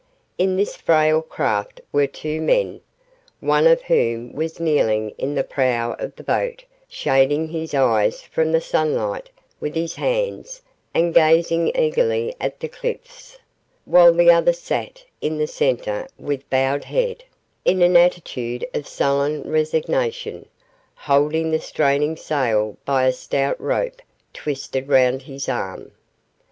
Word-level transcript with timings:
In 0.39 0.55
this 0.57 0.75
frail 0.75 1.21
craft 1.21 1.79
were 1.91 2.07
two 2.07 2.41
men, 2.41 2.81
one 3.39 3.67
of 3.67 3.83
whom 3.83 4.33
was 4.33 4.59
kneeling 4.59 5.11
in 5.19 5.35
the 5.35 5.43
prow 5.43 5.93
of 5.99 6.15
the 6.15 6.23
boat 6.23 6.63
shading 6.87 7.49
his 7.49 7.75
eyes 7.75 8.23
from 8.23 8.51
the 8.51 8.61
sunlight 8.61 9.29
with 9.59 9.75
his 9.75 9.93
hands 9.93 10.63
and 10.91 11.13
gazing 11.13 11.71
eagerly 11.77 12.33
at 12.41 12.59
the 12.59 12.67
cliffs, 12.67 13.37
while 13.85 14.11
the 14.11 14.31
other 14.31 14.53
sat 14.53 15.03
in 15.21 15.37
the 15.37 15.45
centre 15.45 16.07
with 16.17 16.49
bowed 16.49 16.85
head, 16.85 17.23
in 17.63 17.83
an 17.83 17.95
attitude 17.95 18.65
of 18.73 18.87
sullen 18.87 19.43
resignation, 19.47 20.47
holding 20.95 21.51
the 21.51 21.61
straining 21.61 22.15
sail 22.17 22.75
by 22.85 23.05
a 23.05 23.11
stout 23.13 23.61
rope 23.61 24.01
twisted 24.33 24.89
round 24.89 25.21
his 25.21 25.47
arm. 25.47 25.91